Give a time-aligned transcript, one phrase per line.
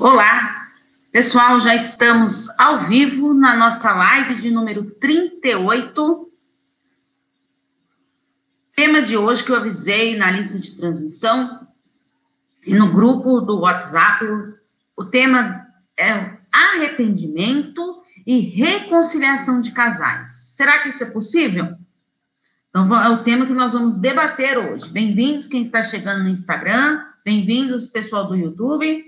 [0.00, 0.68] Olá,
[1.10, 6.32] pessoal, já estamos ao vivo na nossa live de número 38.
[8.76, 11.66] Tema de hoje que eu avisei na lista de transmissão
[12.64, 14.24] e no grupo do WhatsApp,
[14.96, 15.66] o tema
[15.98, 20.28] é arrependimento e reconciliação de casais.
[20.54, 21.76] Será que isso é possível?
[22.70, 24.88] Então, é o tema que nós vamos debater hoje.
[24.90, 29.07] Bem-vindos quem está chegando no Instagram, bem-vindos pessoal do YouTube.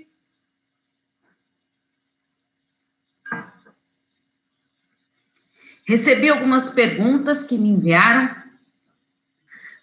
[5.85, 8.29] Recebi algumas perguntas que me enviaram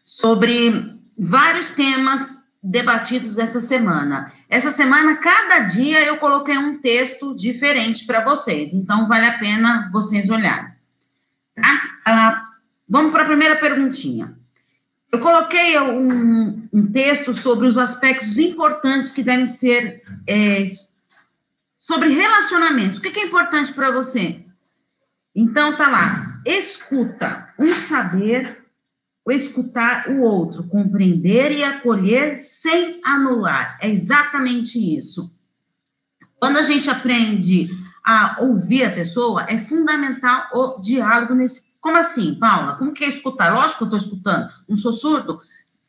[0.05, 4.33] sobre vários temas debatidos dessa semana.
[4.49, 9.89] Essa semana, cada dia, eu coloquei um texto diferente para vocês, então vale a pena
[9.93, 10.71] vocês olharem.
[11.55, 11.83] Tá?
[12.07, 12.49] Ah,
[12.89, 14.37] vamos para a primeira perguntinha.
[15.11, 20.67] Eu coloquei um, um, texto sobre os aspectos importantes que devem ser é,
[21.79, 22.99] sobre relacionamentos.
[22.99, 24.45] O que, que é importante para você?
[25.41, 28.59] Então tá lá, escuta, um saber,
[29.25, 33.79] o escutar o outro, compreender e acolher sem anular.
[33.81, 35.33] É exatamente isso.
[36.41, 37.71] Quando a gente aprende
[38.05, 41.79] a ouvir a pessoa, é fundamental o diálogo nesse.
[41.81, 42.75] Como assim, Paula?
[42.75, 43.55] Como que é escutar?
[43.55, 44.53] Lógico que eu estou escutando.
[44.69, 45.41] Não sou surdo?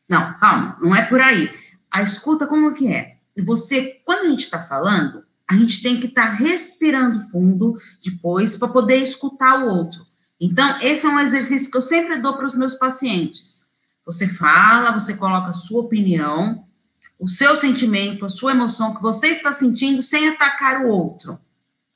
[0.08, 1.52] Não, calma, não é por aí.
[1.90, 3.16] A escuta, como que é?
[3.36, 8.56] Você, quando a gente está falando, a gente tem que estar tá respirando fundo depois
[8.56, 10.06] para poder escutar o outro.
[10.40, 13.68] Então, esse é um exercício que eu sempre dou para os meus pacientes.
[14.06, 16.64] Você fala, você coloca a sua opinião,
[17.18, 21.36] o seu sentimento, a sua emoção que você está sentindo sem atacar o outro.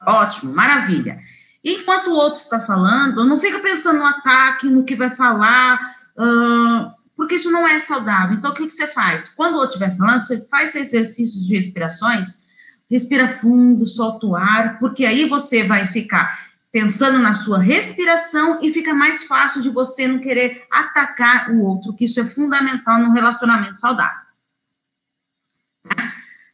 [0.04, 1.16] Ótimo, maravilha.
[1.62, 5.78] Enquanto o outro está falando, não fica pensando no ataque, no que vai falar,
[6.18, 8.36] uh, porque isso não é saudável.
[8.36, 9.28] Então, o que, que você faz?
[9.28, 12.43] Quando o outro estiver falando, você faz exercícios de respirações
[12.90, 18.72] respira fundo, solta o ar, porque aí você vai ficar pensando na sua respiração e
[18.72, 23.12] fica mais fácil de você não querer atacar o outro, que isso é fundamental no
[23.12, 24.24] relacionamento saudável.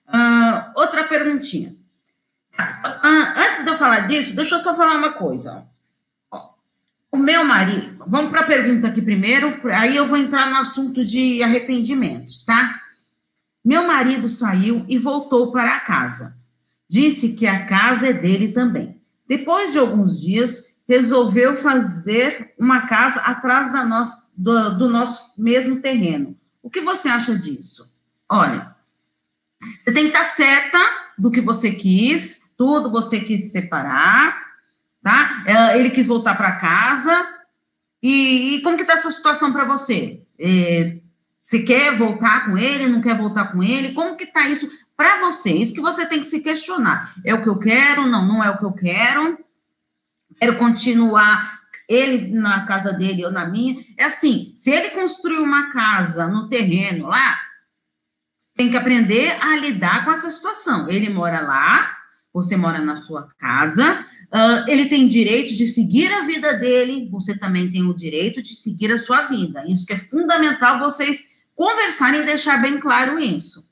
[0.07, 1.75] Uh, outra perguntinha.
[2.59, 5.67] Uh, antes de eu falar disso, deixa eu só falar uma coisa.
[7.11, 11.05] O meu marido, vamos para a pergunta aqui primeiro, aí eu vou entrar no assunto
[11.05, 12.81] de arrependimentos, tá?
[13.65, 16.37] Meu marido saiu e voltou para a casa.
[16.89, 19.01] Disse que a casa é dele também.
[19.29, 25.81] Depois de alguns dias, resolveu fazer uma casa atrás da nossa, do, do nosso mesmo
[25.81, 26.37] terreno.
[26.63, 27.95] O que você acha disso?
[28.29, 28.75] Olha,
[29.79, 30.79] você tem que estar certa
[31.17, 34.37] do que você quis, tudo você quis se separar,
[35.03, 35.45] tá?
[35.47, 37.39] É, ele quis voltar para casa.
[38.03, 40.23] E, e, como que está essa situação para você?
[40.39, 40.99] É,
[41.51, 43.93] você quer voltar com ele, não quer voltar com ele?
[43.93, 45.51] Como que tá isso para você?
[45.51, 47.13] Isso que você tem que se questionar.
[47.25, 48.07] É o que eu quero?
[48.07, 49.37] Não, não é o que eu quero.
[50.39, 53.85] Quero continuar ele na casa dele ou na minha.
[53.99, 57.41] É assim, se ele construiu uma casa no terreno lá,
[58.55, 60.89] tem que aprender a lidar com essa situação.
[60.89, 61.97] Ele mora lá,
[62.33, 67.37] você mora na sua casa, uh, ele tem direito de seguir a vida dele, você
[67.37, 69.65] também tem o direito de seguir a sua vida.
[69.67, 71.29] Isso que é fundamental vocês
[71.61, 73.69] conversar e deixar bem claro isso.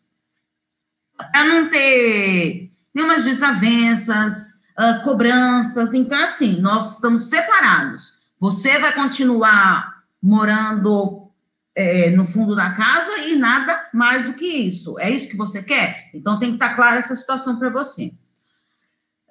[1.16, 5.94] Para não ter nenhumas desavenças, uh, cobranças.
[5.94, 8.19] Então, assim, nós estamos separados.
[8.38, 11.31] Você vai continuar morando
[11.75, 14.99] é, no fundo da casa e nada mais do que isso.
[14.99, 16.10] É isso que você quer?
[16.12, 18.12] Então, tem que estar clara essa situação para você.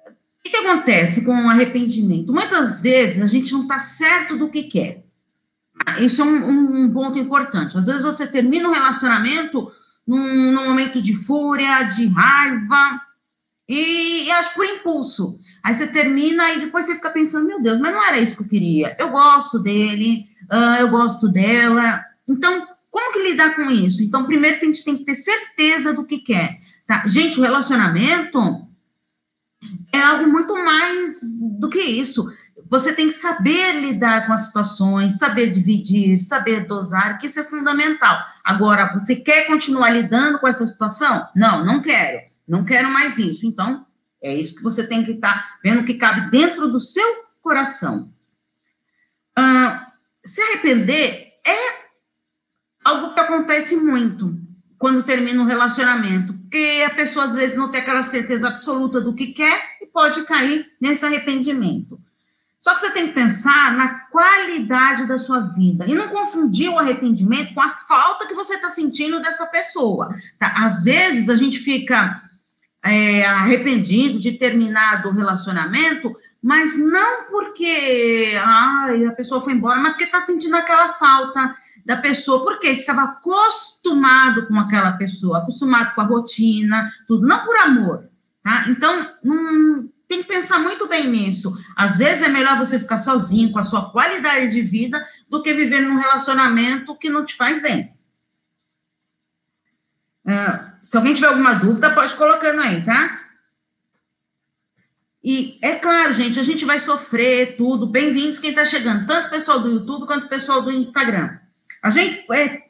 [0.04, 2.32] O que, que acontece com o arrependimento?
[2.32, 5.07] Muitas vezes a gente não está certo do que quer.
[6.00, 7.76] Isso é um, um, ponto importante.
[7.76, 9.70] Às vezes você termina um relacionamento
[10.06, 13.00] num, num momento de fúria, de raiva,
[13.68, 15.38] e, e, acho por impulso.
[15.62, 18.42] Aí você termina e depois você fica pensando, meu Deus, mas não era isso que
[18.42, 18.96] eu queria.
[18.98, 22.02] Eu gosto dele, uh, eu gosto dela.
[22.26, 24.02] Então, como que lidar com isso?
[24.02, 26.56] Então, primeiro a gente tem que ter certeza do que quer.
[26.86, 27.06] Tá?
[27.06, 28.40] Gente, o relacionamento
[29.92, 32.26] é algo muito mais do que isso.
[32.68, 37.44] Você tem que saber lidar com as situações, saber dividir, saber dosar, que isso é
[37.44, 38.22] fundamental.
[38.44, 41.26] Agora, você quer continuar lidando com essa situação?
[41.34, 42.28] Não, não quero.
[42.46, 43.46] Não quero mais isso.
[43.46, 43.86] Então,
[44.22, 48.12] é isso que você tem que estar tá vendo que cabe dentro do seu coração.
[49.34, 49.92] Ah,
[50.24, 51.88] se arrepender é
[52.84, 54.38] algo que acontece muito
[54.78, 59.14] quando termina um relacionamento, porque a pessoa às vezes não tem aquela certeza absoluta do
[59.14, 62.00] que quer e pode cair nesse arrependimento.
[62.60, 66.78] Só que você tem que pensar na qualidade da sua vida e não confundir o
[66.78, 70.08] arrependimento com a falta que você está sentindo dessa pessoa.
[70.38, 70.52] Tá?
[70.56, 72.20] Às vezes a gente fica
[72.82, 80.04] é, arrependido de terminado relacionamento, mas não porque ai, a pessoa foi embora, mas porque
[80.04, 81.54] está sentindo aquela falta
[81.84, 87.56] da pessoa, porque estava acostumado com aquela pessoa, acostumado com a rotina, tudo, não por
[87.56, 88.08] amor,
[88.42, 88.66] tá?
[88.68, 91.54] Então, não, tem que pensar muito bem nisso.
[91.76, 95.52] Às vezes é melhor você ficar sozinho com a sua qualidade de vida do que
[95.52, 97.94] viver num relacionamento que não te faz bem.
[100.26, 103.20] É, se alguém tiver alguma dúvida, pode colocando aí, tá?
[105.22, 107.86] E é claro, gente, a gente vai sofrer tudo.
[107.86, 111.38] Bem-vindos quem está chegando, tanto o pessoal do YouTube quanto o pessoal do Instagram.
[111.82, 112.62] A gente é,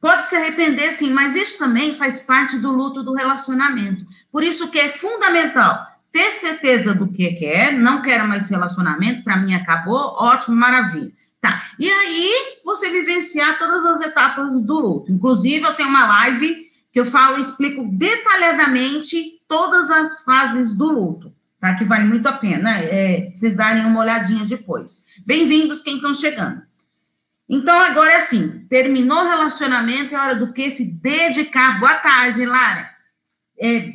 [0.00, 4.06] pode se arrepender, sim, mas isso também faz parte do luto do relacionamento.
[4.32, 9.36] Por isso que é fundamental ter certeza do que quer, não quero mais relacionamento, para
[9.36, 11.12] mim acabou, ótimo, maravilha.
[11.40, 11.62] Tá.
[11.78, 15.12] E aí você vivenciar todas as etapas do luto.
[15.12, 21.32] Inclusive, eu tenho uma live que eu falo, explico detalhadamente todas as fases do luto,
[21.60, 21.74] tá?
[21.74, 25.04] Que vale muito a pena é, vocês darem uma olhadinha depois.
[25.24, 26.62] Bem-vindos quem estão chegando.
[27.48, 30.70] Então, agora é assim, terminou o relacionamento, é hora do que?
[30.70, 31.78] Se dedicar.
[31.80, 32.90] Boa tarde, Lara.
[33.58, 33.92] É,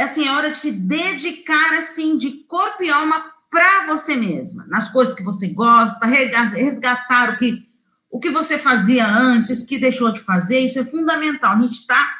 [0.00, 4.64] é assim, é hora de se dedicar, assim, de corpo e alma para você mesma,
[4.66, 7.62] nas coisas que você gosta, resgatar o que,
[8.10, 11.54] o que você fazia antes, que deixou de fazer, isso é fundamental.
[11.54, 12.14] A gente está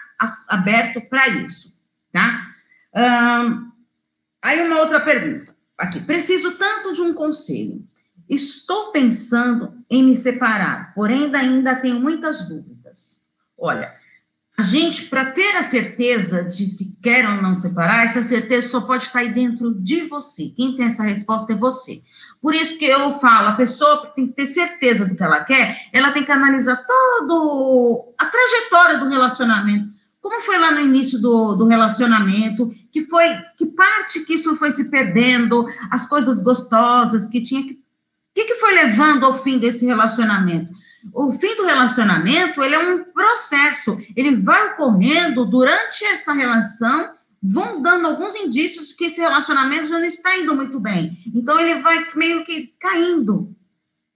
[0.48, 1.72] aberto para isso,
[2.12, 2.48] tá?
[4.42, 5.56] Aí uma outra pergunta.
[5.78, 7.82] Aqui, preciso tanto de um conselho.
[8.28, 13.22] Estou pensando em me separar, porém ainda tenho muitas dúvidas.
[13.56, 13.94] Olha,
[14.60, 18.82] a gente, para ter a certeza de se quer ou não separar, essa certeza só
[18.82, 20.52] pode estar aí dentro de você.
[20.54, 22.02] Quem tem essa resposta é você.
[22.42, 25.88] Por isso que eu falo, a pessoa tem que ter certeza do que ela quer,
[25.94, 29.88] ela tem que analisar todo a trajetória do relacionamento.
[30.20, 34.70] Como foi lá no início do, do relacionamento, que foi, que parte que isso foi
[34.70, 37.80] se perdendo, as coisas gostosas que tinha que
[38.30, 40.72] o que, que foi levando ao fim desse relacionamento?
[41.12, 47.10] O fim do relacionamento, ele é um processo, ele vai ocorrendo durante essa relação,
[47.42, 51.16] vão dando alguns indícios que esse relacionamento já não está indo muito bem.
[51.34, 53.54] Então, ele vai meio que caindo,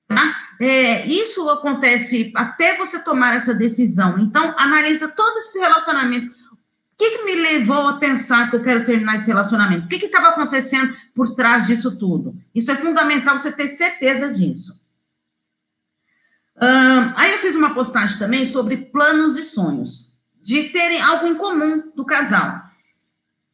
[0.07, 0.37] tá?
[0.61, 4.19] É, isso acontece até você tomar essa decisão.
[4.19, 6.45] Então, analisa todo esse relacionamento
[6.95, 9.87] o que, que, me levou a pensar que eu quero terminar esse relacionamento?
[9.87, 12.37] O que estava acontecendo por trás disso tudo?
[12.55, 14.81] Isso é fundamental você ter certeza disso.
[16.57, 21.91] Aí eu fiz uma postagem também sobre planos e sonhos, de terem algo em comum
[21.95, 22.63] do casal.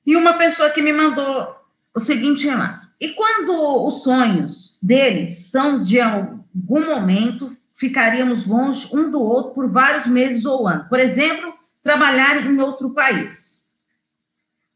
[0.04, 1.54] E uma pessoa que me mandou
[1.94, 2.88] o seguinte relato.
[3.00, 9.68] E quando os sonhos deles são de algum momento, ficaríamos longe um do outro por
[9.68, 10.88] vários meses ou anos.
[10.88, 13.64] Por exemplo, trabalhar em outro país,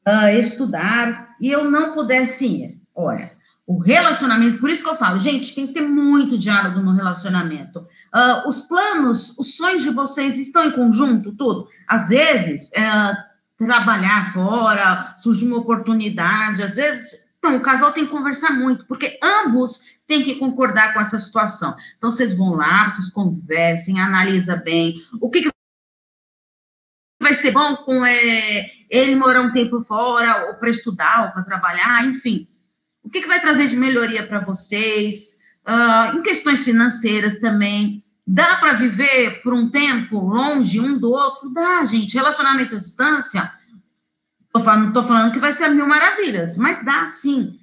[0.09, 2.81] uh, estudar, e eu não pudesse ir.
[2.95, 3.31] Olha,
[3.67, 7.81] o relacionamento, por isso que eu falo, gente, tem que ter muito diálogo no relacionamento.
[7.81, 11.67] Uh, os planos, os sonhos de vocês estão em conjunto, tudo.
[11.89, 13.17] Às vezes, uh,
[13.57, 17.25] trabalhar fora, surge uma oportunidade, às vezes.
[17.39, 21.75] Então, o casal tem que conversar muito, porque ambos têm que concordar com essa situação.
[21.97, 25.49] Então, vocês vão lá, vocês conversem, analisa bem o que, que
[27.23, 31.43] vai ser bom com é, ele morar um tempo fora, ou para estudar, ou para
[31.43, 32.47] trabalhar, enfim.
[33.05, 35.39] O que, que vai trazer de melhoria para vocês?
[35.67, 38.03] Uh, em questões financeiras também.
[38.27, 41.51] Dá para viver por um tempo longe um do outro?
[41.51, 42.15] Dá, gente.
[42.15, 43.53] Relacionamento à distância,
[44.51, 47.61] tô falando, estou falando que vai ser mil maravilhas, mas dá sim.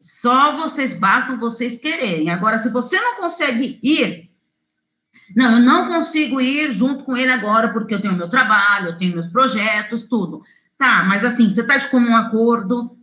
[0.00, 2.30] Só vocês bastam vocês quererem.
[2.30, 4.32] Agora, se você não consegue ir,
[5.36, 8.98] não, eu não consigo ir junto com ele agora porque eu tenho meu trabalho, eu
[8.98, 10.42] tenho meus projetos, tudo.
[10.76, 12.96] Tá, mas assim, você está de comum acordo,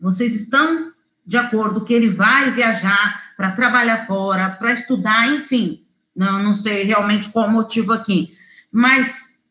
[0.00, 0.91] vocês estão
[1.24, 5.84] de acordo que ele vai viajar para trabalhar fora, para estudar, enfim.
[6.14, 8.30] Não, não sei realmente qual motivo aqui,
[8.70, 9.42] mas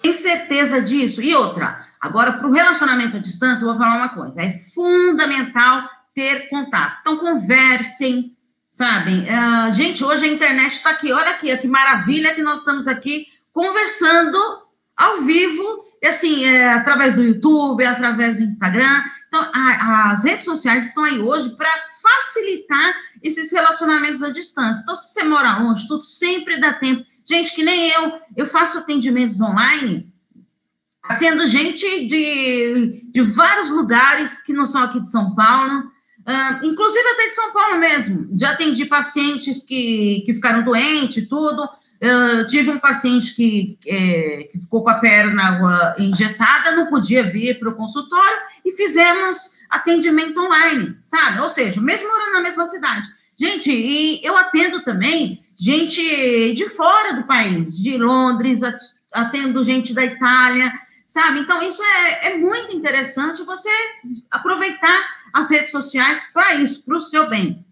[0.00, 1.20] tem certeza disso?
[1.20, 5.88] E outra, agora para o relacionamento à distância, eu vou falar uma coisa: é fundamental
[6.14, 6.98] ter contato.
[7.00, 8.36] Então, conversem,
[8.70, 9.26] sabe?
[9.26, 13.26] Uh, gente, hoje a internet está aqui, olha aqui, que maravilha que nós estamos aqui
[13.52, 14.38] conversando
[14.96, 19.02] ao vivo, e assim, é, através do YouTube, através do Instagram.
[19.36, 21.68] Então, a, as redes sociais estão aí hoje para
[22.02, 24.80] facilitar esses relacionamentos à distância.
[24.82, 27.04] Então, se você mora longe, tudo sempre dá tempo.
[27.28, 30.10] Gente, que nem eu, eu faço atendimentos online,
[31.02, 35.80] atendo gente de, de vários lugares que não são aqui de São Paulo.
[36.20, 38.28] Uh, inclusive até de São Paulo mesmo.
[38.36, 41.62] Já atendi pacientes que, que ficaram doentes, tudo.
[42.02, 47.22] Uh, Eu tive um paciente que, é, que ficou com a perna engessada, não podia
[47.22, 51.40] vir para o consultório e fizemos atendimento online, sabe?
[51.40, 53.06] Ou seja, mesmo morando na mesma cidade.
[53.38, 58.60] Gente, e eu atendo também gente de fora do país, de Londres,
[59.12, 60.72] atendo gente da Itália,
[61.04, 61.40] sabe?
[61.40, 63.70] Então, isso é, é muito interessante você
[64.30, 67.64] aproveitar as redes sociais para isso, para o seu bem.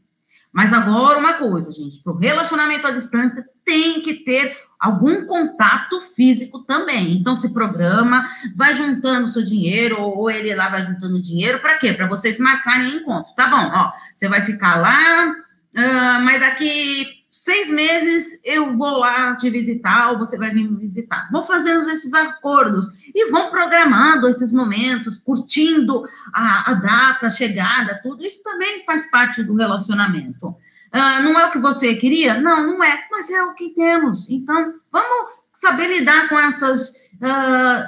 [0.53, 6.00] Mas agora, uma coisa, gente, para o relacionamento à distância tem que ter algum contato
[6.00, 7.16] físico também.
[7.16, 11.93] Então, se programa, vai juntando seu dinheiro, ou ele lá vai juntando dinheiro, para quê?
[11.93, 13.35] Para vocês marcarem encontro.
[13.35, 19.35] Tá bom, ó, você vai ficar lá, uh, mas daqui seis meses eu vou lá
[19.35, 21.28] te visitar ou você vai vir me visitar.
[21.33, 27.99] Vão fazendo esses acordos e vão programando esses momentos, curtindo a, a data, a chegada,
[28.04, 28.25] tudo.
[28.25, 30.54] Isso também faz parte do relacionamento.
[30.95, 32.41] Uh, não é o que você queria?
[32.41, 34.31] Não, não é, mas é o que temos.
[34.31, 37.85] Então, vamos saber lidar com essas, uh,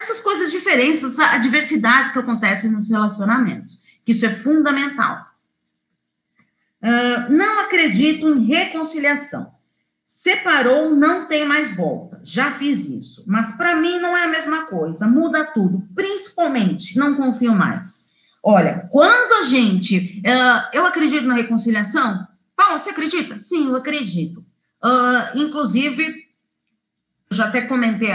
[0.00, 5.24] essas coisas diferentes, adversidades que acontecem nos relacionamentos, que isso é fundamental.
[6.82, 9.54] Uh, não acredito em reconciliação.
[10.04, 12.20] Separou, não tem mais volta.
[12.24, 13.22] Já fiz isso.
[13.28, 15.06] Mas para mim não é a mesma coisa.
[15.06, 15.86] Muda tudo.
[15.94, 18.09] Principalmente, não confio mais.
[18.42, 20.22] Olha, quando a gente.
[20.24, 22.26] Uh, eu acredito na reconciliação.
[22.56, 23.38] Paulo, você acredita?
[23.38, 24.44] Sim, eu acredito.
[24.82, 26.14] Uh, inclusive,
[27.30, 28.10] já até comentei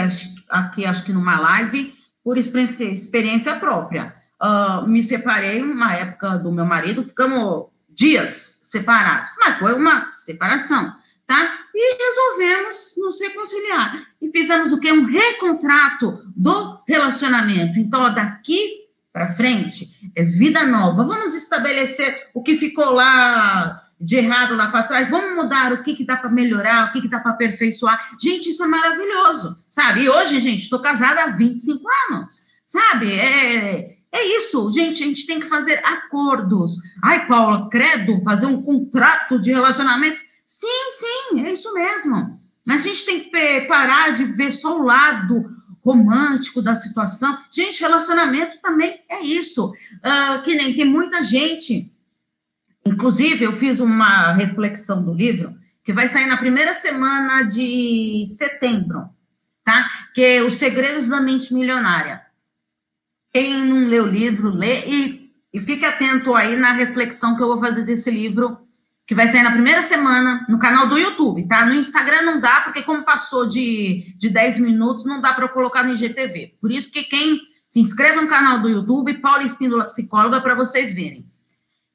[0.48, 4.14] aqui, acho que numa live, por experiência, própria.
[4.42, 10.92] Uh, me separei uma época do meu marido, ficamos dias separados, mas foi uma separação,
[11.26, 11.58] tá?
[11.74, 14.06] E resolvemos nos reconciliar.
[14.20, 14.92] E fizemos o quê?
[14.92, 17.78] Um recontrato do relacionamento.
[17.78, 18.85] Então, daqui
[19.16, 21.02] para frente é vida nova.
[21.02, 25.94] Vamos estabelecer o que ficou lá de errado lá para trás, vamos mudar o que,
[25.94, 28.10] que dá para melhorar, o que, que dá para aperfeiçoar.
[28.20, 30.02] Gente, isso é maravilhoso, sabe?
[30.02, 33.14] E hoje, gente, estou casada há 25 anos, sabe?
[33.14, 36.72] É, é isso, gente, a gente tem que fazer acordos.
[37.02, 40.18] Ai, Paula, credo, fazer um contrato de relacionamento.
[40.44, 42.38] Sim, sim, é isso mesmo.
[42.68, 45.42] A gente tem que parar de ver só o lado
[45.86, 47.38] romântico da situação.
[47.48, 49.68] Gente, relacionamento também é isso.
[49.68, 51.92] Uh, que nem tem muita gente.
[52.84, 59.08] Inclusive, eu fiz uma reflexão do livro que vai sair na primeira semana de setembro,
[59.64, 59.88] tá?
[60.12, 62.22] Que é Os Segredos da Mente Milionária.
[63.32, 67.46] Quem não lê o livro, lê e, e fique atento aí na reflexão que eu
[67.46, 68.58] vou fazer desse livro,
[69.06, 71.64] que vai sair na primeira semana no canal do YouTube, tá?
[71.64, 75.48] No Instagram não dá, porque como passou de, de 10 minutos, não dá para eu
[75.48, 76.56] colocar no IGTV.
[76.60, 80.92] Por isso que quem se inscreva no canal do YouTube, Paula Espíndola Psicóloga, para vocês
[80.92, 81.24] verem.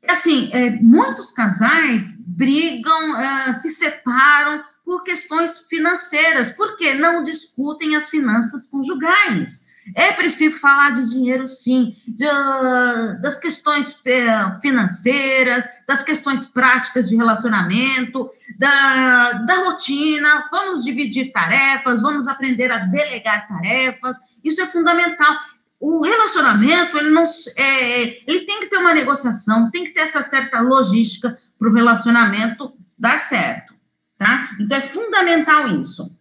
[0.08, 8.10] Assim, é, muitos casais brigam, é, se separam por questões financeiras, porque não discutem as
[8.10, 9.68] finanças conjugais.
[9.96, 12.26] É preciso falar de dinheiro, sim, de,
[13.22, 20.48] das questões eh, financeiras, das questões práticas de relacionamento, da, da rotina.
[20.52, 24.18] Vamos dividir tarefas, vamos aprender a delegar tarefas.
[24.44, 25.36] Isso é fundamental.
[25.80, 27.24] O relacionamento, ele não,
[27.58, 31.74] é, ele tem que ter uma negociação, tem que ter essa certa logística para o
[31.74, 33.74] relacionamento dar certo,
[34.16, 34.52] tá?
[34.60, 36.16] Então é fundamental isso.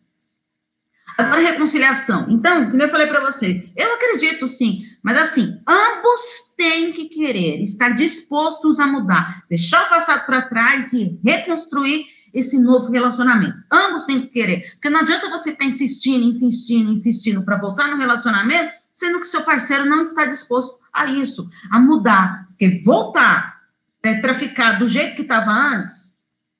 [1.21, 2.27] Agora, reconciliação.
[2.29, 6.21] Então, como eu falei para vocês, eu acredito sim, mas assim, ambos
[6.57, 12.59] têm que querer, estar dispostos a mudar, deixar o passado para trás e reconstruir esse
[12.59, 13.57] novo relacionamento.
[13.71, 17.97] Ambos têm que querer, porque não adianta você estar insistindo, insistindo, insistindo para voltar no
[17.97, 22.47] relacionamento, sendo que seu parceiro não está disposto a isso, a mudar.
[22.49, 23.61] Porque voltar
[24.03, 26.11] é, para ficar do jeito que estava antes,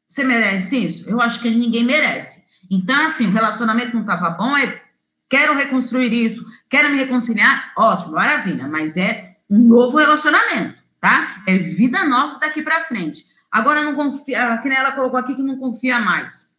[0.09, 1.09] você merece isso?
[1.09, 2.43] Eu acho que ninguém merece.
[2.71, 4.81] Então, assim, o relacionamento não estava bom, é
[5.29, 11.43] quero reconstruir isso, quero me reconciliar, ótimo, maravilha, mas é um novo relacionamento, tá?
[11.47, 13.25] É vida nova daqui para frente.
[13.51, 16.51] Agora, não confia, que ela colocou aqui que não confia mais.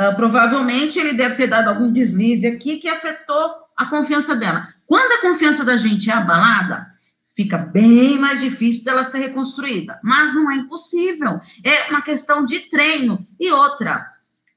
[0.00, 4.68] Uh, provavelmente ele deve ter dado algum deslize aqui que afetou a confiança dela.
[4.86, 6.86] Quando a confiança da gente é abalada,
[7.34, 9.98] fica bem mais difícil dela ser reconstruída.
[10.02, 11.40] Mas não é impossível.
[11.64, 13.26] É uma questão de treino.
[13.40, 14.06] E outra,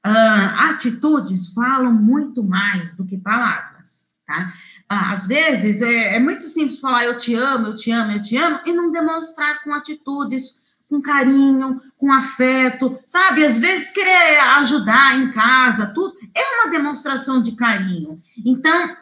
[0.06, 4.54] Uh, atitudes falam muito mais do que palavras, tá?
[4.90, 8.22] Uh, às vezes é, é, muito simples falar eu te amo, eu te amo, eu
[8.22, 13.44] te amo, e não demonstrar com atitudes, com carinho, com afeto, sabe?
[13.44, 18.18] Às vezes querer ajudar em casa, tudo, é uma demonstração de carinho.
[18.44, 18.96] Então,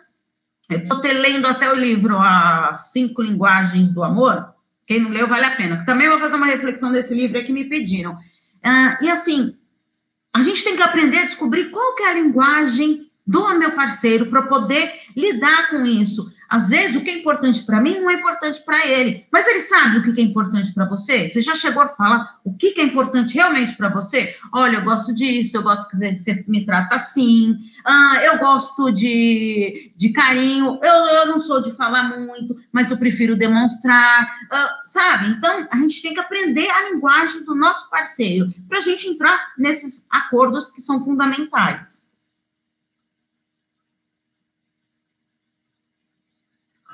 [0.69, 4.53] eu estou lendo até o livro As Cinco Linguagens do Amor,
[4.85, 5.85] quem não leu vale a pena.
[5.85, 8.15] Também vou fazer uma reflexão desse livro aí que me pediram.
[8.15, 9.57] Uh, e assim,
[10.39, 14.27] a gente tem que aprender a descobrir qual que é a linguagem do meu parceiro
[14.27, 16.33] para poder lidar com isso.
[16.49, 19.27] Às vezes, o que é importante para mim não é importante para ele.
[19.31, 21.29] Mas ele sabe o que é importante para você?
[21.29, 24.35] Você já chegou a falar o que é importante realmente para você?
[24.53, 29.93] Olha, eu gosto disso, eu gosto que você me trata assim, ah, eu gosto de,
[29.95, 35.29] de carinho, eu, eu não sou de falar muito, mas eu prefiro demonstrar, ah, sabe?
[35.29, 39.53] Então, a gente tem que aprender a linguagem do nosso parceiro para a gente entrar
[39.59, 42.08] nesses acordos que são fundamentais.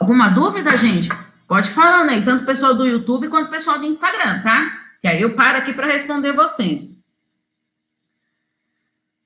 [0.04, 1.08] Alguma dúvida, gente?
[1.48, 4.70] Pode falando aí, tanto o pessoal do YouTube quanto o pessoal do Instagram, tá?
[5.00, 7.02] Que aí eu paro aqui para responder vocês.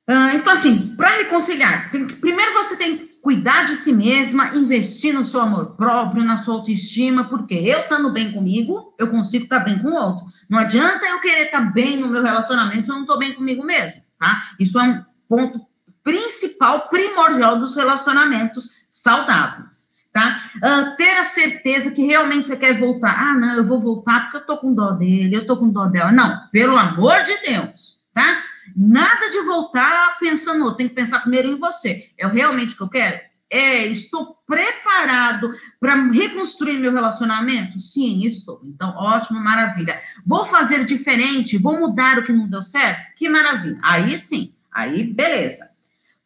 [0.08, 5.12] Uh, então, assim, para reconciliar, que, primeiro você tem que cuidar de si mesma, investir
[5.12, 9.58] no seu amor próprio, na sua autoestima, porque eu estando bem comigo, eu consigo estar
[9.58, 10.26] tá bem com o outro.
[10.48, 13.34] Não adianta eu querer estar tá bem no meu relacionamento se eu não estou bem
[13.34, 14.44] comigo mesmo, tá?
[14.60, 15.60] Isso é um ponto
[16.04, 20.50] principal, primordial dos relacionamentos saudáveis tá?
[20.56, 23.14] Uh, ter a certeza que realmente você quer voltar.
[23.18, 25.86] Ah, não, eu vou voltar porque eu tô com dó dele, eu tô com dó
[25.86, 26.12] dela.
[26.12, 28.42] Não, pelo amor de Deus, tá?
[28.76, 32.10] Nada de voltar pensando no outro, tem que pensar primeiro em você.
[32.18, 33.28] É realmente o que eu quero?
[33.50, 35.50] É, estou preparado
[35.80, 37.80] para reconstruir meu relacionamento?
[37.80, 38.60] Sim, estou.
[38.62, 39.98] Então, ótimo, maravilha.
[40.26, 43.14] Vou fazer diferente, vou mudar o que não deu certo?
[43.16, 43.78] Que maravilha.
[43.82, 45.77] Aí sim, aí beleza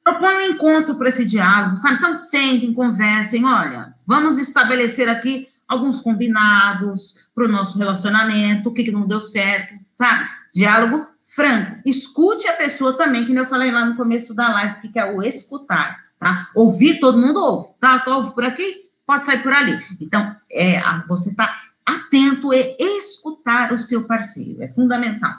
[0.05, 1.97] propõe um encontro para esse diálogo, sabe?
[1.97, 8.85] Então, sentem, conversem, olha, vamos estabelecer aqui alguns combinados para o nosso relacionamento, o que,
[8.85, 10.29] que não deu certo, sabe?
[10.55, 11.81] Diálogo franco.
[11.87, 15.23] Escute a pessoa também, que eu falei lá no começo da live, que é o
[15.23, 16.49] escutar, tá?
[16.55, 17.99] Ouvir, todo mundo ouve, tá?
[18.01, 18.71] Tô ouve por aqui,
[19.07, 19.81] pode sair por ali.
[20.01, 25.35] Então, é, você está atento e escutar o seu parceiro, é fundamental.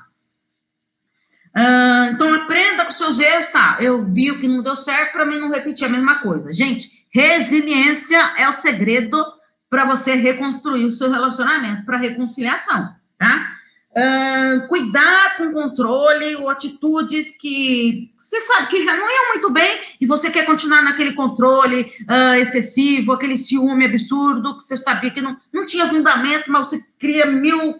[1.56, 3.78] Uh, então, aprenda com seus erros, tá?
[3.80, 6.52] Eu vi o que não deu certo, para mim não repetir a mesma coisa.
[6.52, 9.24] Gente, resiliência é o segredo
[9.70, 13.54] para você reconstruir o seu relacionamento, para reconciliação, tá?
[13.96, 19.80] Uh, cuidar com controle ou atitudes que você sabe que já não iam muito bem
[20.02, 25.22] e você quer continuar naquele controle uh, excessivo, aquele ciúme absurdo que você sabia que
[25.22, 27.76] não, não tinha fundamento, mas você cria mil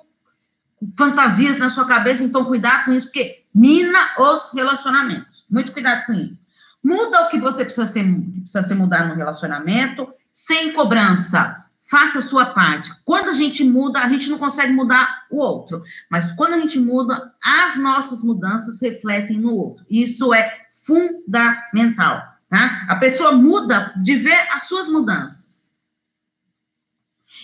[0.98, 5.46] fantasias na sua cabeça, então cuidado com isso, porque mina os relacionamentos.
[5.50, 6.38] Muito cuidado com isso.
[6.84, 11.64] Muda o que você precisa ser, que precisa ser mudado no relacionamento, sem cobrança.
[11.84, 12.92] Faça a sua parte.
[13.06, 15.84] Quando a gente muda, a gente não consegue mudar o outro.
[16.10, 19.86] Mas quando a gente muda, as nossas mudanças refletem no outro.
[19.90, 22.22] Isso é fundamental.
[22.50, 22.86] Tá?
[22.88, 25.63] A pessoa muda de ver as suas mudanças.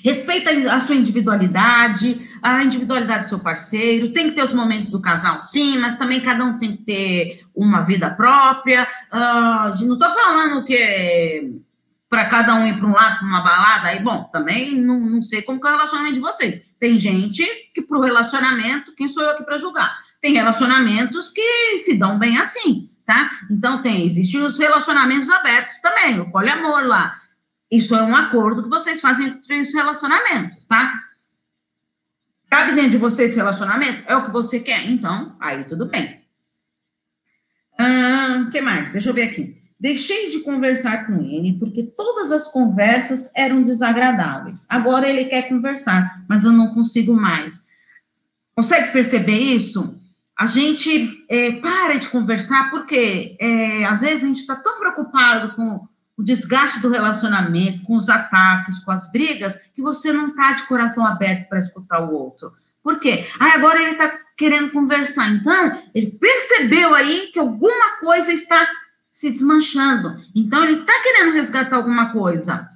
[0.04, 4.14] Respeita a sua individualidade, a individualidade do seu parceiro.
[4.14, 7.42] Tem que ter os momentos do casal, sim, mas também cada um tem que ter
[7.56, 8.88] uma vida própria.
[9.12, 11.60] Uh, não estou falando que
[12.10, 15.22] para cada um ir para um lado, para uma balada, aí, bom, também não, não
[15.22, 16.66] sei como que é o relacionamento de vocês.
[16.80, 19.96] Tem gente que para o relacionamento, quem sou eu aqui para julgar?
[20.20, 23.30] Tem relacionamentos que se dão bem assim, tá?
[23.50, 27.16] Então tem, existem os relacionamentos abertos também, o poliamor lá.
[27.72, 31.04] Isso é um acordo que vocês fazem entre os relacionamentos, tá?
[32.50, 34.04] Cabe dentro de você esse relacionamento?
[34.08, 34.90] É o que você quer?
[34.90, 36.20] Então, aí tudo bem.
[37.80, 38.92] O ah, que mais?
[38.92, 39.60] Deixa eu ver aqui.
[39.80, 44.66] Deixei de conversar com ele porque todas as conversas eram desagradáveis.
[44.68, 47.64] Agora ele quer conversar, mas eu não consigo mais.
[48.56, 49.98] Consegue perceber isso?
[50.36, 55.56] A gente é, para de conversar porque é, às vezes a gente está tão preocupado
[55.56, 55.88] com
[56.20, 60.64] o desgaste do relacionamento, com os ataques, com as brigas, que você não está de
[60.64, 62.52] coração aberto para escutar o outro.
[62.84, 63.26] Por quê?
[63.40, 65.30] Ah, agora ele está querendo conversar.
[65.30, 68.68] Então, ele percebeu aí que alguma coisa está
[69.10, 70.22] se desmanchando.
[70.36, 72.70] Então, ele está querendo resgatar alguma coisa.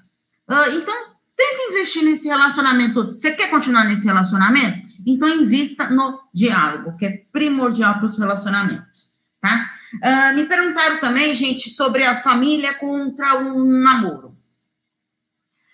[0.48, 0.96] Uh, então,
[1.36, 3.12] tenta investir nesse relacionamento.
[3.12, 4.88] Você quer continuar nesse relacionamento?
[5.06, 9.10] Então, invista no diálogo, que é primordial para os relacionamentos,
[9.42, 9.70] tá?
[9.96, 14.36] Uh, me perguntaram também, gente, sobre a família contra o namoro.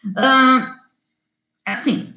[0.05, 0.75] Uh,
[1.65, 2.13] assim,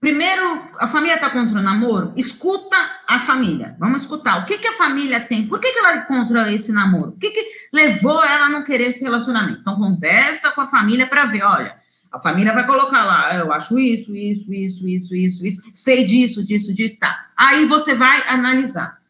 [0.00, 2.12] primeiro, a família está contra o namoro?
[2.16, 2.76] Escuta
[3.08, 3.76] a família.
[3.78, 4.42] Vamos escutar.
[4.42, 5.46] O que, que a família tem?
[5.46, 7.10] Por que, que ela é contra esse namoro?
[7.10, 9.60] O que, que levou ela a não querer esse relacionamento?
[9.60, 11.76] Então, conversa com a família para ver, olha,
[12.12, 16.44] a família vai colocar lá, eu acho isso, isso, isso, isso, isso, isso, sei disso,
[16.44, 17.30] disso, disso, tá.
[17.36, 19.00] Aí você vai analisar,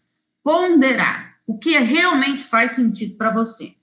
[0.43, 3.75] ponderar o que realmente faz sentido para você,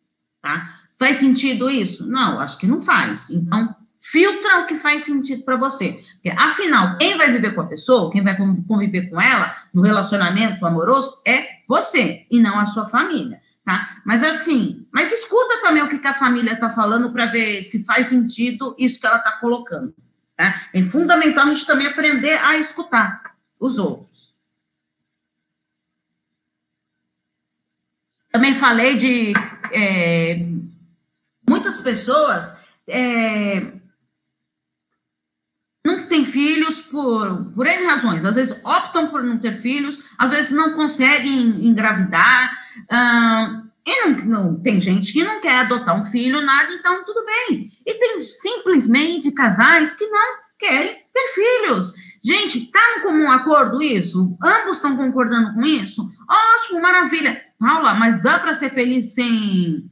[0.42, 0.80] tá?
[0.98, 2.08] Faz sentido isso?
[2.08, 3.30] Não, acho que não faz.
[3.30, 6.04] Então, filtra o que faz sentido para você.
[6.14, 10.66] Porque, afinal, quem vai viver com a pessoa, quem vai conviver com ela no relacionamento
[10.66, 14.02] amoroso é você e não a sua família, tá?
[14.06, 17.86] Mas assim, mas escuta também o que, que a família está falando para ver se
[17.86, 19.94] faz sentido isso que ela está colocando,
[20.36, 20.64] tá?
[20.74, 23.22] É fundamental a gente também aprender a escutar
[23.60, 24.29] os outros.
[28.32, 29.34] Também falei de
[29.72, 30.46] é,
[31.48, 33.80] muitas pessoas é,
[35.86, 38.26] não têm filhos por, por N razões.
[38.26, 42.58] Às vezes optam por não ter filhos, às vezes não conseguem engravidar.
[42.92, 47.26] Uh, e não, não, tem gente que não quer adotar um filho, nada, então tudo
[47.26, 47.70] bem.
[47.86, 51.94] E tem simplesmente casais que não querem ter filhos.
[52.24, 54.38] Gente, está no comum acordo isso?
[54.44, 56.12] Ambos estão concordando com isso?
[56.30, 57.49] Ótimo, maravilha.
[57.60, 59.92] Paula, mas dá para ser feliz sem,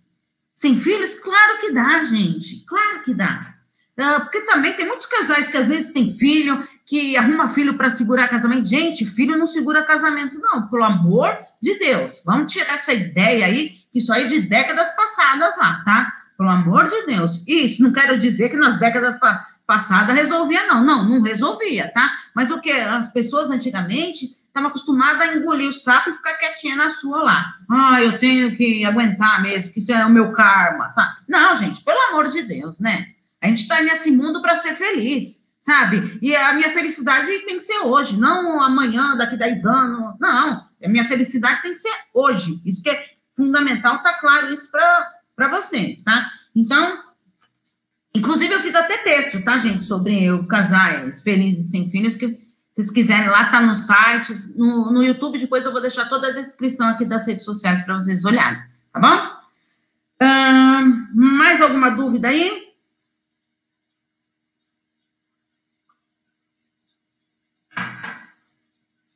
[0.56, 1.16] sem filhos?
[1.16, 2.66] Claro que dá, gente.
[2.66, 3.54] Claro que dá.
[4.00, 7.90] Uh, porque também tem muitos casais que às vezes têm filho, que arruma filho para
[7.90, 8.68] segurar casamento.
[8.68, 12.22] Gente, filho não segura casamento, não, pelo amor de Deus.
[12.26, 16.14] Vamos tirar essa ideia aí, que isso aí é de décadas passadas lá, tá?
[16.38, 17.44] Pelo amor de Deus.
[17.48, 20.84] Isso, não quero dizer que nas décadas pa passadas resolvia, não.
[20.84, 22.12] Não, não resolvia, tá?
[22.34, 22.72] Mas o que?
[22.72, 27.54] As pessoas antigamente estavam acostumadas a engolir o sapo e ficar quietinha na sua lá.
[27.70, 31.18] Ah, eu tenho que aguentar mesmo, que isso é o meu karma, sabe?
[31.28, 33.08] Não, gente, pelo amor de Deus, né?
[33.42, 36.18] A gente está nesse mundo para ser feliz, sabe?
[36.22, 40.16] E a minha felicidade tem que ser hoje, não amanhã, daqui 10 anos.
[40.20, 42.60] Não, a minha felicidade tem que ser hoje.
[42.66, 46.32] Isso que é fundamental, tá claro isso para vocês, tá?
[46.56, 47.07] Então,
[48.14, 52.38] inclusive eu fiz até texto, tá, gente, sobre o casais felizes sem filhos, que
[52.72, 56.34] vocês quiserem lá, tá no site, no, no YouTube, depois eu vou deixar toda a
[56.34, 59.38] descrição aqui das redes sociais para vocês olharem, tá bom?
[61.14, 62.68] mais alguma dúvida aí?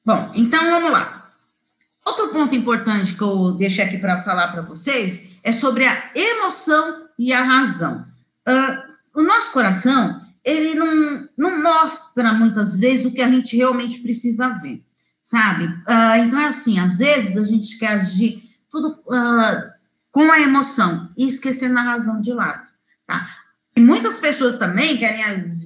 [0.03, 1.31] Bom, então vamos lá.
[2.05, 7.07] Outro ponto importante que eu deixei aqui para falar para vocês é sobre a emoção
[7.17, 8.10] e a razão.
[8.47, 13.99] Uh, o nosso coração, ele não, não mostra muitas vezes o que a gente realmente
[13.99, 14.83] precisa ver,
[15.21, 15.65] sabe?
[15.65, 19.71] Uh, então é assim, às vezes a gente quer agir tudo uh,
[20.11, 22.67] com a emoção e esquecendo a razão de lado,
[23.05, 23.27] tá?
[23.75, 25.23] E muitas pessoas também querem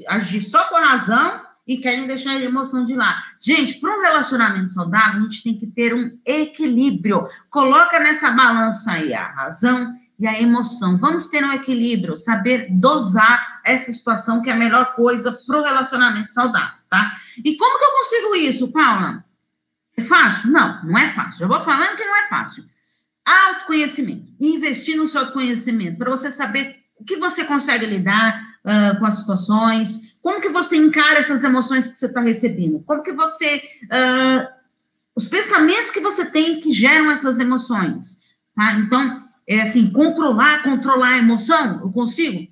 [0.08, 3.24] agir só com a razão e querem deixar a emoção de lado.
[3.40, 7.28] Gente, para um relacionamento saudável, a gente tem que ter um equilíbrio.
[7.50, 10.98] Coloca nessa balança aí a razão e a emoção.
[10.98, 15.64] Vamos ter um equilíbrio, saber dosar essa situação, que é a melhor coisa para o
[15.64, 17.14] relacionamento saudável, tá?
[17.44, 19.24] E como que eu consigo isso, Paula?
[19.98, 20.52] É fácil?
[20.52, 21.42] Não, não é fácil.
[21.42, 22.66] Já vou falando que não é fácil.
[23.26, 24.34] Autoconhecimento.
[24.40, 29.16] Investir no seu autoconhecimento, para você saber o que você consegue lidar uh, com as
[29.16, 32.84] situações, como que você encara essas emoções que você está recebendo?
[32.86, 33.62] Como que você.
[33.84, 34.56] Uh,
[35.16, 38.20] os pensamentos que você tem que geram essas emoções.
[38.56, 38.74] Tá?
[38.74, 42.48] Então, é assim, controlar, controlar a emoção, eu consigo?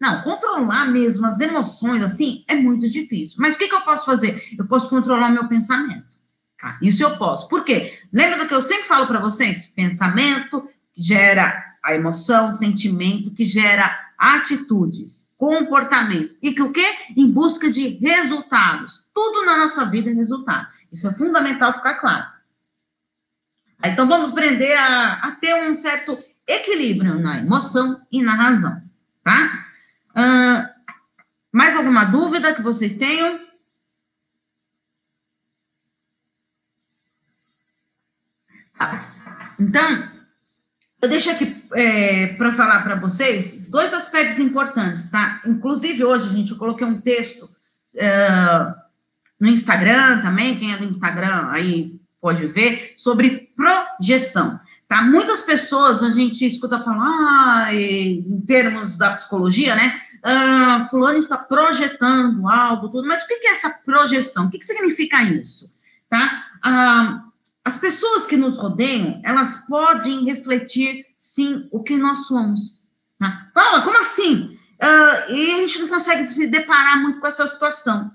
[0.00, 3.36] Não, controlar mesmo as emoções, assim, é muito difícil.
[3.38, 4.54] Mas o que, que eu posso fazer?
[4.58, 6.18] Eu posso controlar meu pensamento.
[6.60, 6.78] Tá?
[6.82, 7.48] Isso eu posso.
[7.48, 7.98] Por quê?
[8.12, 9.66] Lembra do que eu sempre falo para vocês?
[9.66, 16.86] Pensamento gera a emoção, sentimento que gera atitudes, comportamentos e que o quê?
[17.16, 19.10] Em busca de resultados.
[19.14, 20.68] Tudo na nossa vida é resultado.
[20.92, 22.26] Isso é fundamental ficar claro.
[23.84, 28.82] Então vamos aprender a, a ter um certo equilíbrio na emoção e na razão,
[29.22, 29.66] tá?
[30.10, 30.68] Uh,
[31.52, 33.40] mais alguma dúvida que vocês tenham?
[38.76, 39.06] Tá.
[39.58, 40.08] Então,
[41.00, 45.40] eu deixo aqui é, para falar para vocês dois aspectos importantes, tá?
[45.46, 47.48] Inclusive, hoje, gente, eu coloquei um texto
[47.94, 48.28] é,
[49.38, 55.02] no Instagram também, quem é do Instagram aí pode ver, sobre projeção, tá?
[55.02, 60.00] Muitas pessoas a gente escuta falar, ah, em termos da psicologia, né?
[60.22, 64.46] Ah, fulano está projetando algo, tudo, mas o que é essa projeção?
[64.46, 65.72] O que, significa isso,
[66.08, 66.44] tá?
[66.62, 67.24] Ah,
[67.64, 72.80] as pessoas que nos rodeiam, elas podem refletir, sim, o que nós somos.
[73.18, 73.50] Tá?
[73.54, 74.58] Paula, como assim?
[74.74, 78.12] Uh, e a gente não consegue se deparar muito com essa situação.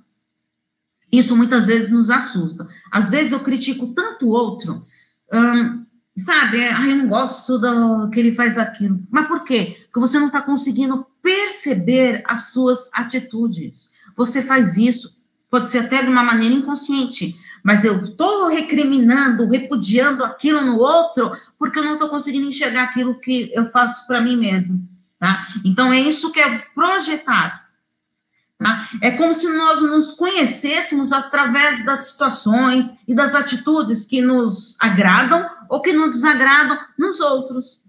[1.12, 2.68] Isso muitas vezes nos assusta.
[2.92, 4.86] Às vezes eu critico tanto o outro,
[5.34, 5.86] um,
[6.20, 6.64] sabe?
[6.64, 9.02] Ah, eu não gosto do que ele faz aquilo.
[9.10, 9.78] Mas por quê?
[9.86, 13.90] Porque você não está conseguindo perceber as suas atitudes.
[14.16, 20.24] Você faz isso, pode ser até de uma maneira inconsciente, mas eu estou recriminando, repudiando
[20.24, 24.38] aquilo no outro, porque eu não estou conseguindo enxergar aquilo que eu faço para mim
[24.38, 24.88] mesmo.
[25.20, 25.48] Tá?
[25.66, 27.68] Então, é isso que é projetar.
[28.58, 28.90] Tá?
[29.02, 35.59] É como se nós nos conhecêssemos através das situações e das atitudes que nos agradam
[35.70, 37.84] ou que nos desagradam nos outros.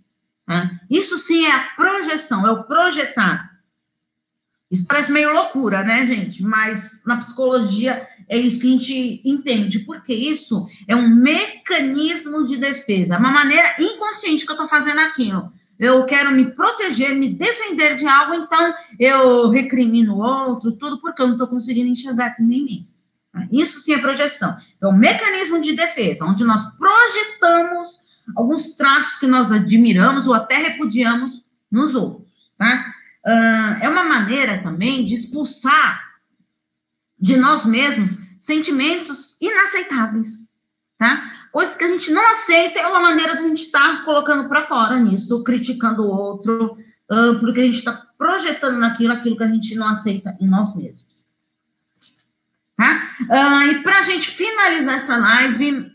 [0.47, 0.79] Né?
[0.91, 3.51] Isso sim é a projeção, é o projetar.
[4.71, 6.45] Isso parece meio loucura, né, gente?
[6.45, 12.57] Mas na psicologia é isso que a gente entende, porque isso é um mecanismo de
[12.57, 15.53] defesa, uma maneira inconsciente que eu estou fazendo aquilo.
[15.77, 21.21] Eu quero me proteger, me defender de algo, então eu recrimino o outro, tudo porque
[21.21, 22.90] eu não estou conseguindo enxergar aqui em mim.
[23.51, 24.57] Isso sim é projeção.
[24.77, 27.99] Então, mecanismo de defesa, onde nós projetamos
[28.37, 32.95] alguns traços que nós admiramos ou até repudiamos nos outros, tá?
[33.25, 36.03] Uh, é uma maneira também de expulsar
[37.19, 40.39] de nós mesmos sentimentos inaceitáveis,
[40.99, 41.31] tá?
[41.53, 44.49] Coisas que a gente não aceita é uma maneira de a gente estar tá colocando
[44.49, 46.79] para fora nisso, criticando o outro,
[47.11, 50.75] uh, porque a gente está projetando naquilo aquilo que a gente não aceita em nós
[50.75, 51.30] mesmos.
[52.81, 53.03] Tá?
[53.21, 55.91] Uh, e para a gente finalizar essa live,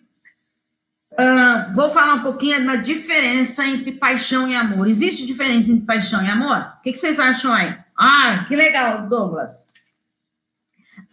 [1.18, 4.86] Uh, vou falar um pouquinho da diferença entre paixão e amor.
[4.86, 6.58] Existe diferença entre paixão e amor?
[6.58, 7.74] O que, que vocês acham aí?
[7.98, 9.72] Ah, que legal, Douglas.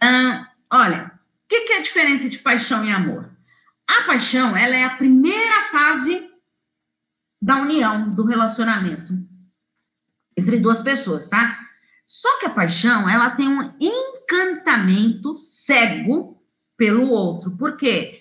[0.02, 3.30] Uh, olha, o que, que é a diferença entre paixão e amor?
[3.86, 6.28] A paixão, ela é a primeira fase
[7.40, 9.16] da união, do relacionamento
[10.36, 11.60] entre duas pessoas, tá?
[12.12, 16.36] Só que a paixão, ela tem um encantamento cego
[16.76, 17.56] pelo outro.
[17.56, 18.18] Por quê?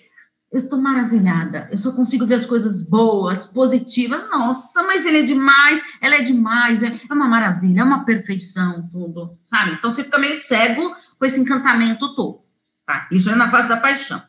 [0.50, 4.28] eu estou maravilhada, eu só consigo ver as coisas boas, positivas.
[4.28, 8.86] Nossa, mas ele é demais, ela é demais, é, é uma maravilha, é uma perfeição,
[8.92, 9.72] tudo, sabe?
[9.72, 12.44] Então você fica meio cego com esse encantamento todo,
[12.86, 13.08] tá?
[13.10, 14.22] Isso é na fase da paixão.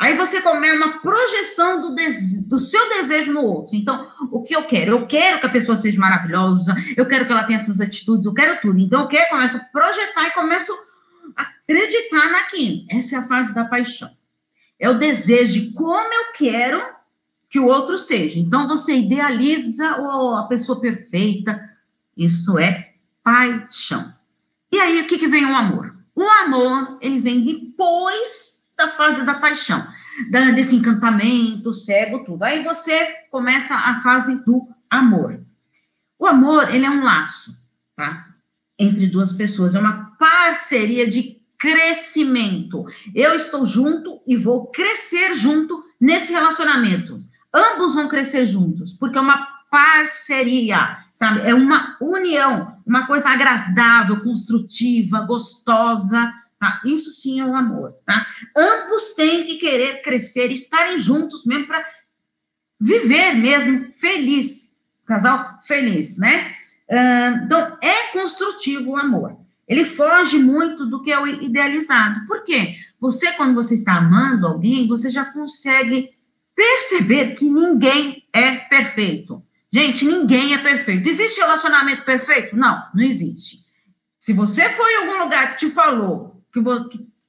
[0.00, 1.94] Aí você começa uma projeção do,
[2.48, 3.76] do seu desejo no outro.
[3.76, 4.92] Então, o que eu quero?
[4.92, 8.32] Eu quero que a pessoa seja maravilhosa, eu quero que ela tenha essas atitudes, eu
[8.32, 8.80] quero tudo.
[8.80, 9.22] Então, o que?
[9.26, 10.72] Começa a projetar e começo
[11.36, 12.86] a acreditar naquilo.
[12.90, 14.10] Essa é a fase da paixão
[14.80, 16.82] é o desejo de como eu quero
[17.50, 18.38] que o outro seja.
[18.38, 19.86] Então, você idealiza
[20.38, 21.70] a pessoa perfeita.
[22.16, 24.12] Isso é paixão.
[24.72, 25.94] E aí, o que, que vem o amor?
[26.14, 29.86] O amor, ele vem depois da fase da paixão,
[30.30, 32.42] da, desse encantamento, cego, tudo.
[32.42, 35.44] Aí você começa a fase do amor.
[36.18, 37.54] O amor, ele é um laço,
[37.94, 38.26] tá?
[38.78, 39.74] Entre duas pessoas.
[39.74, 42.86] É uma parceria de crescimento.
[43.14, 47.18] Eu estou junto e vou crescer junto nesse relacionamento.
[47.52, 51.40] Ambos vão crescer juntos, porque é uma parceria, sabe?
[51.42, 56.32] É uma união, uma coisa agradável, construtiva, gostosa.
[56.60, 56.78] Tá?
[56.84, 58.26] Isso sim é o amor, tá?
[58.54, 61.82] Ambos têm que querer crescer, estarem juntos mesmo para
[62.78, 66.54] viver mesmo feliz, casal feliz, né?
[67.44, 69.38] então é construtivo o amor.
[69.66, 72.26] Ele foge muito do que é o idealizado.
[72.26, 72.76] Por quê?
[73.00, 76.10] Você, quando você está amando alguém, você já consegue
[76.54, 79.42] perceber que ninguém é perfeito.
[79.72, 81.08] Gente, ninguém é perfeito.
[81.08, 82.56] Existe relacionamento perfeito?
[82.56, 83.60] Não, não existe.
[84.18, 86.60] Se você foi em algum lugar que te falou que,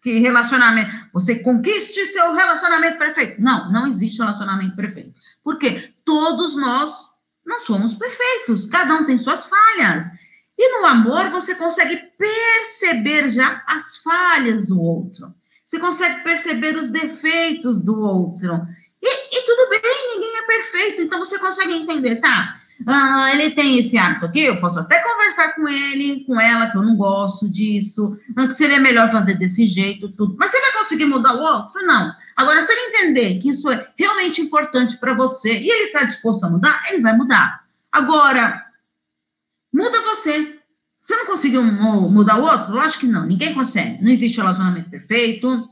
[0.01, 3.41] que, relacionamento, você conquiste seu relacionamento perfeito.
[3.41, 5.13] Não, não existe relacionamento perfeito.
[5.43, 5.93] Por quê?
[6.05, 7.09] Todos nós
[7.45, 8.65] não somos perfeitos.
[8.65, 10.05] Cada um tem suas falhas.
[10.57, 15.33] E no amor, você consegue perceber já as falhas do outro.
[15.65, 18.61] Você consegue perceber os defeitos do outro.
[19.01, 19.81] E, e tudo bem,
[20.13, 22.60] ninguém é perfeito, então você consegue entender, tá?
[22.85, 26.77] Ah, ele tem esse hábito aqui, eu posso até conversar com ele, com ela, que
[26.77, 30.35] eu não gosto disso, que seria melhor fazer desse jeito, tudo.
[30.37, 31.85] Mas você vai conseguir mudar o outro?
[31.85, 32.11] Não.
[32.35, 36.43] Agora, se ele entender que isso é realmente importante para você e ele está disposto
[36.43, 37.61] a mudar, ele vai mudar.
[37.91, 38.71] Agora,
[39.71, 40.59] Muda você.
[40.99, 42.73] Você não conseguiu mudar o outro?
[42.73, 44.03] Lógico que não, ninguém consegue.
[44.03, 45.67] Não existe relacionamento perfeito,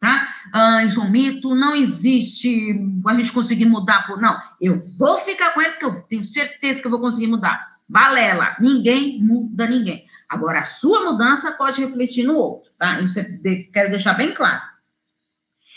[0.00, 0.28] tá?
[0.52, 2.74] Ah, isso é um mito, não existe
[3.06, 4.20] a gente conseguir mudar por.
[4.20, 7.76] Não, eu vou ficar com ele porque eu tenho certeza que eu vou conseguir mudar.
[7.88, 10.04] Balela, ninguém muda ninguém.
[10.28, 13.00] Agora, a sua mudança pode refletir no outro, tá?
[13.00, 14.60] Isso é de, quero deixar bem claro.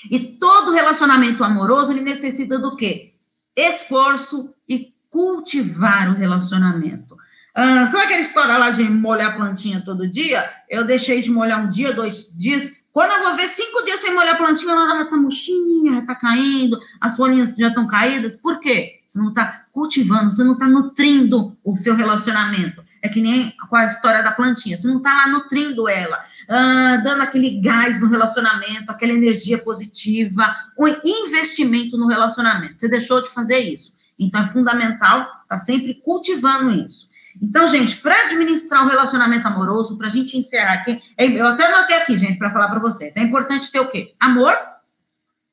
[0.10, 3.14] E todo relacionamento amoroso, ele necessita do quê?
[3.56, 7.18] Esforço e cultivar o relacionamento.
[7.54, 10.50] Ah, sabe aquela história lá de molhar a plantinha todo dia?
[10.70, 12.72] Eu deixei de molhar um dia, dois dias.
[12.92, 16.02] Quando eu vou ver cinco dias sem molhar a plantinha, ela já tá murchinha, já
[16.06, 18.36] tá caindo, as folhinhas já estão caídas.
[18.36, 19.00] Por quê?
[19.08, 22.84] Você não está cultivando, você não está nutrindo o seu relacionamento.
[23.02, 24.76] É que nem com a história da plantinha.
[24.76, 30.56] Você não está lá nutrindo ela, uh, dando aquele gás no relacionamento, aquela energia positiva,
[30.78, 32.80] o investimento no relacionamento.
[32.80, 33.98] Você deixou de fazer isso.
[34.18, 37.10] Então, é fundamental estar tá sempre cultivando isso.
[37.42, 41.66] Então, gente, para administrar um relacionamento amoroso, para a gente encerrar aqui, é, eu até
[41.66, 44.14] anotei aqui, gente, para falar para vocês, é importante ter o quê?
[44.20, 44.56] Amor,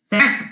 [0.04, 0.44] certo?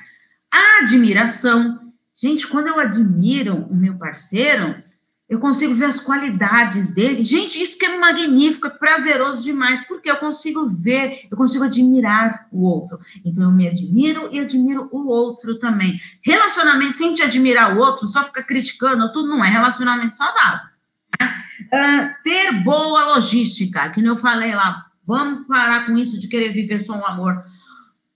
[0.81, 1.85] Admiração,
[2.17, 4.83] Gente, quando eu admiro o meu parceiro,
[5.29, 7.25] eu consigo ver as qualidades dele.
[7.25, 12.47] Gente, isso que é magnífico, é prazeroso demais, porque eu consigo ver, eu consigo admirar
[12.53, 12.99] o outro.
[13.25, 16.01] Então eu me admiro e admiro o outro também.
[16.23, 20.74] Relacionamento sem te admirar o outro, só ficar criticando, tudo não é relacionamento saudável.
[21.21, 26.81] Uh, ter boa logística, que eu falei lá, vamos parar com isso de querer viver
[26.81, 27.45] só um amor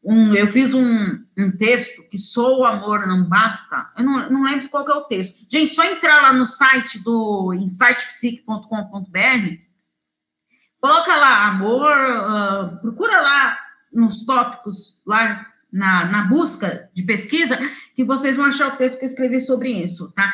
[0.02, 3.90] um, eu fiz um, um, texto que só o amor não basta.
[3.96, 5.46] Eu não, não lembro qual é o texto.
[5.50, 8.68] Gente, só entrar lá no site do insightpsique.com.br,
[10.80, 13.58] coloca lá amor, uh, procura lá
[13.92, 17.58] nos tópicos, lá na, na busca de pesquisa,
[17.94, 20.32] que vocês vão achar o texto que eu escrevi sobre isso, tá?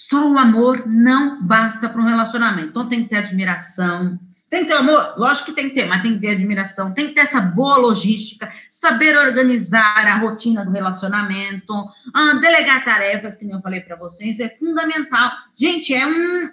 [0.00, 2.68] Só o amor não basta para um relacionamento.
[2.68, 5.12] Então tem que ter admiração, tem que ter amor?
[5.18, 7.76] Lógico que tem que ter, mas tem que ter admiração, tem que ter essa boa
[7.76, 11.74] logística, saber organizar a rotina do relacionamento,
[12.14, 15.30] ah, delegar tarefas, que nem eu falei para vocês, é fundamental.
[15.54, 16.48] Gente, é um.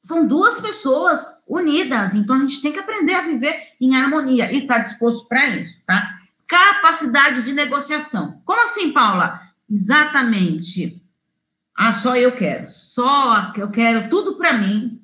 [0.00, 4.58] São duas pessoas unidas, então a gente tem que aprender a viver em harmonia e
[4.58, 6.08] estar tá disposto para isso, tá?
[6.46, 8.40] Capacidade de negociação.
[8.44, 9.40] Como assim, Paula?
[9.68, 11.02] Exatamente.
[11.82, 12.68] Ah, só eu quero.
[12.68, 15.02] Só eu quero tudo para mim,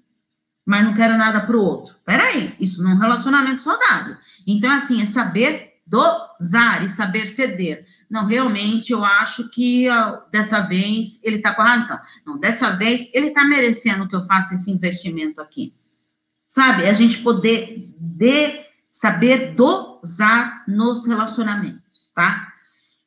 [0.62, 1.96] mas não quero nada para o outro.
[2.04, 4.14] Peraí, isso não é um relacionamento saudável.
[4.46, 7.86] Então, assim, é saber dosar e saber ceder.
[8.10, 11.98] Não, realmente, eu acho que uh, dessa vez ele está com a razão.
[12.26, 15.72] Não, dessa vez ele está merecendo que eu faça esse investimento aqui.
[16.46, 16.86] Sabe?
[16.86, 22.52] A gente poder de saber dosar nos relacionamentos, tá?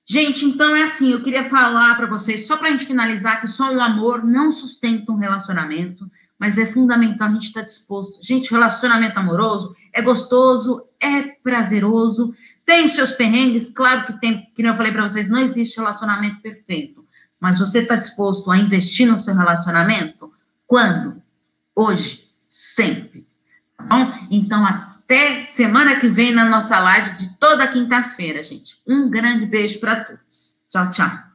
[0.09, 3.47] Gente, então é assim, eu queria falar para vocês, só para a gente finalizar, que
[3.47, 8.25] só o amor não sustenta um relacionamento mas é fundamental a gente estar tá disposto.
[8.25, 12.33] Gente, relacionamento amoroso é gostoso, é prazeroso,
[12.65, 17.05] tem seus perrengues, claro que tem, que eu falei para vocês, não existe relacionamento perfeito,
[17.39, 20.31] mas você está disposto a investir no seu relacionamento?
[20.65, 21.21] Quando?
[21.75, 23.27] Hoje, sempre.
[23.77, 24.27] Tá bom?
[24.31, 24.65] Então,
[25.09, 28.77] até semana que vem na nossa live de toda quinta-feira, gente.
[28.87, 30.59] Um grande beijo para todos.
[30.69, 31.28] Tchau, tchau.